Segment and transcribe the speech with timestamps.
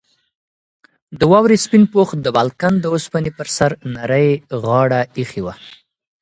[1.19, 4.29] د واورې سپین پوښ د بالکن د اوسپنې پر سر نرۍ
[4.63, 5.53] غاړه ایښې وه.